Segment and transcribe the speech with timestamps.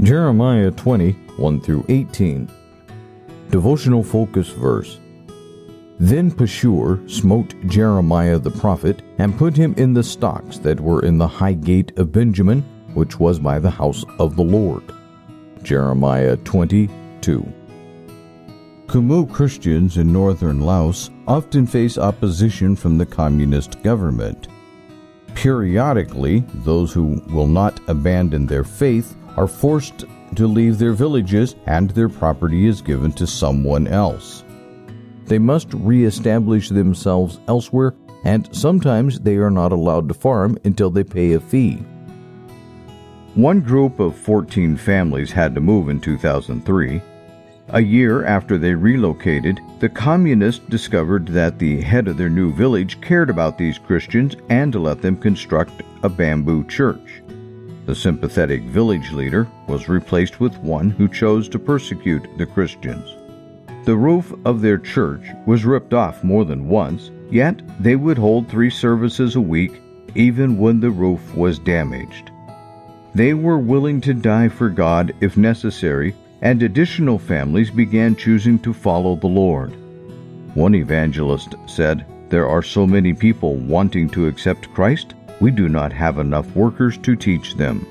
[0.00, 2.50] Jeremiah 20, 1 through 18.
[3.50, 4.98] Devotional focus verse.
[5.98, 11.18] Then Pashur smote Jeremiah the prophet, and put him in the stocks that were in
[11.18, 12.62] the high gate of Benjamin,
[12.94, 14.82] which was by the house of the Lord.
[15.62, 17.46] Jeremiah 22.
[18.86, 24.48] Khmer Christians in northern Laos often face opposition from the communist government.
[25.34, 30.04] Periodically, those who will not abandon their faith are forced
[30.36, 34.44] to leave their villages and their property is given to someone else.
[35.26, 41.04] They must re-establish themselves elsewhere and sometimes they are not allowed to farm until they
[41.04, 41.82] pay a fee.
[43.34, 47.00] One group of 14 families had to move in 2003.
[47.68, 53.00] A year after they relocated, the communists discovered that the head of their new village
[53.00, 57.21] cared about these Christians and let them construct a bamboo church.
[57.84, 63.16] The sympathetic village leader was replaced with one who chose to persecute the Christians.
[63.84, 68.48] The roof of their church was ripped off more than once, yet they would hold
[68.48, 69.82] three services a week
[70.14, 72.30] even when the roof was damaged.
[73.14, 78.72] They were willing to die for God if necessary, and additional families began choosing to
[78.72, 79.72] follow the Lord.
[80.54, 85.92] One evangelist said, There are so many people wanting to accept Christ, we do not
[85.92, 87.84] have enough workers to teach them.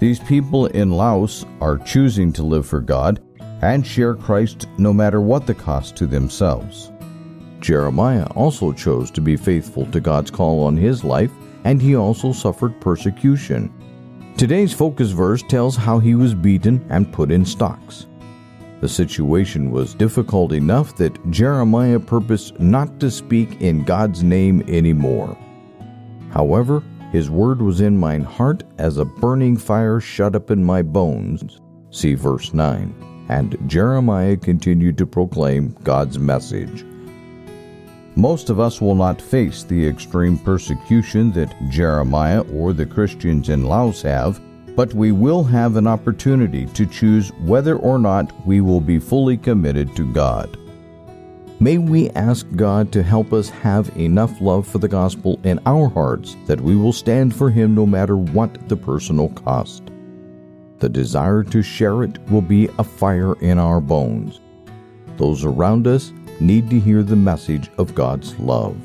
[0.00, 3.22] These people in Laos are choosing to live for God
[3.62, 6.90] and share Christ no matter what the cost to themselves.
[7.60, 11.30] Jeremiah also chose to be faithful to God's call on his life,
[11.62, 13.72] and he also suffered persecution.
[14.36, 18.06] Today's focus verse tells how he was beaten and put in stocks.
[18.80, 25.38] The situation was difficult enough that Jeremiah purposed not to speak in God's name anymore.
[26.34, 26.82] However,
[27.12, 31.60] his word was in mine heart as a burning fire shut up in my bones.
[31.90, 33.26] See verse 9.
[33.28, 36.84] And Jeremiah continued to proclaim God's message.
[38.16, 43.64] Most of us will not face the extreme persecution that Jeremiah or the Christians in
[43.64, 44.40] Laos have,
[44.74, 49.36] but we will have an opportunity to choose whether or not we will be fully
[49.36, 50.58] committed to God.
[51.60, 55.88] May we ask God to help us have enough love for the gospel in our
[55.88, 59.84] hearts that we will stand for Him no matter what the personal cost.
[60.80, 64.40] The desire to share it will be a fire in our bones.
[65.16, 68.76] Those around us need to hear the message of God's love.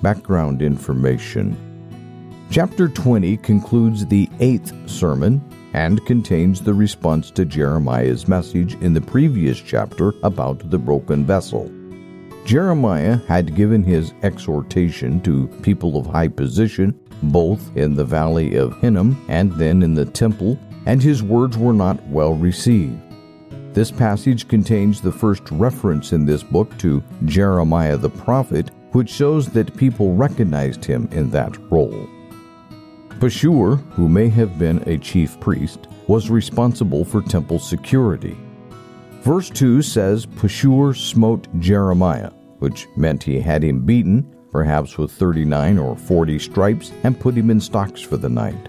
[0.00, 1.56] Background information
[2.50, 5.42] Chapter 20 concludes the eighth sermon
[5.74, 11.70] and contains the response to Jeremiah's message in the previous chapter about the broken vessel.
[12.44, 18.80] Jeremiah had given his exhortation to people of high position, both in the valley of
[18.80, 22.98] Hinnom and then in the temple, and his words were not well received.
[23.74, 29.48] This passage contains the first reference in this book to Jeremiah the prophet, which shows
[29.50, 32.08] that people recognized him in that role.
[33.18, 38.36] Pashur, who may have been a chief priest, was responsible for temple security.
[39.22, 42.30] Verse 2 says Pashur smote Jeremiah,
[42.60, 47.50] which meant he had him beaten, perhaps with 39 or 40 stripes, and put him
[47.50, 48.68] in stocks for the night.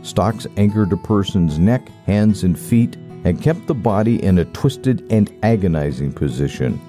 [0.00, 5.06] Stocks anchored a person's neck, hands, and feet and kept the body in a twisted
[5.10, 6.80] and agonizing position.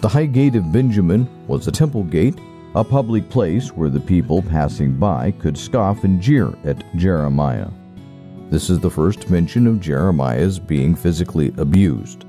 [0.00, 2.38] The high gate of Benjamin was a temple gate
[2.74, 7.68] a public place where the people passing by could scoff and jeer at Jeremiah.
[8.50, 12.24] This is the first mention of Jeremiah's being physically abused.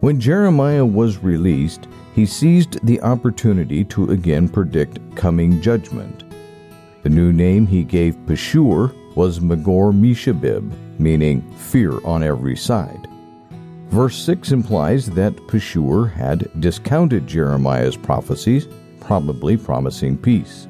[0.00, 6.24] When Jeremiah was released, he seized the opportunity to again predict coming judgment.
[7.02, 13.08] The new name he gave Pashur was Magor Mishabib, meaning fear on every side.
[13.88, 18.68] Verse 6 implies that Pashur had discounted Jeremiah's prophecies
[19.08, 20.68] probably promising peace.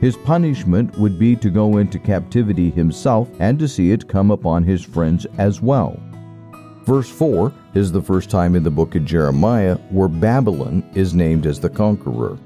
[0.00, 4.64] His punishment would be to go into captivity himself and to see it come upon
[4.64, 5.96] his friends as well.
[6.84, 11.46] Verse 4 is the first time in the book of Jeremiah where Babylon is named
[11.46, 12.36] as the conqueror.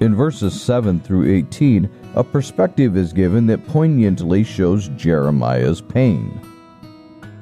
[0.00, 6.40] In verses 7 through 18, a perspective is given that poignantly shows Jeremiah's pain.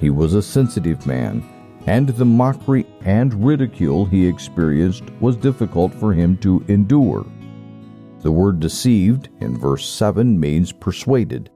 [0.00, 1.48] He was a sensitive man
[1.88, 7.24] and the mockery and ridicule he experienced was difficult for him to endure.
[8.20, 11.48] The word deceived in verse 7 means persuaded.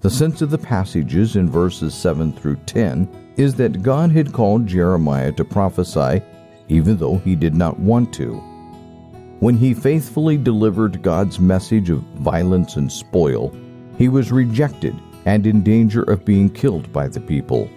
[0.00, 4.66] The sense of the passages in verses 7 through 10 is that God had called
[4.66, 6.22] Jeremiah to prophesy
[6.70, 8.36] even though he did not want to.
[9.40, 13.54] When he faithfully delivered God's message of violence and spoil,
[13.98, 17.68] he was rejected and in danger of being killed by the people.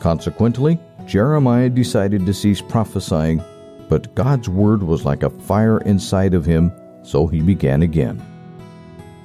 [0.00, 3.42] Consequently, Jeremiah decided to cease prophesying,
[3.88, 6.72] but God's word was like a fire inside of him,
[7.02, 8.20] so he began again.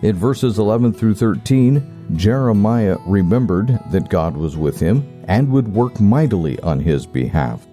[0.04, 6.00] In verses 11 through 13, Jeremiah remembered that God was with him and would work
[6.00, 7.66] mightily on his behalf.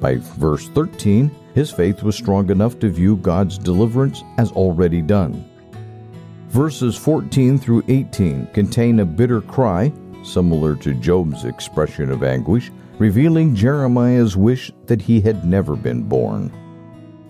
[0.00, 5.46] By verse 13, his faith was strong enough to view God's deliverance as already done.
[6.48, 9.92] Verses 14 through 18 contain a bitter cry,
[10.24, 12.70] similar to Job's expression of anguish,
[13.00, 16.52] revealing Jeremiah's wish that he had never been born.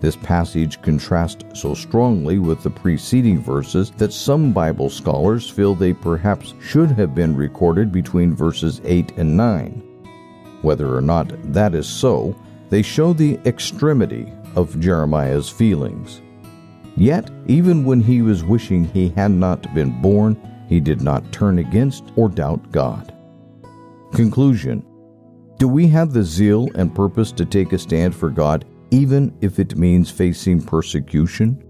[0.01, 5.93] This passage contrasts so strongly with the preceding verses that some Bible scholars feel they
[5.93, 9.69] perhaps should have been recorded between verses 8 and 9.
[10.61, 12.35] Whether or not that is so,
[12.69, 16.19] they show the extremity of Jeremiah's feelings.
[16.97, 20.35] Yet, even when he was wishing he had not been born,
[20.67, 23.15] he did not turn against or doubt God.
[24.11, 24.85] Conclusion
[25.61, 29.59] do we have the zeal and purpose to take a stand for God, even if
[29.59, 31.63] it means facing persecution?